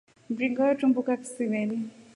[0.33, 1.77] Mringa watumbuka kisimeni.